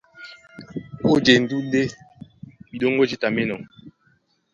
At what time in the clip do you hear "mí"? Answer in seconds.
3.35-3.41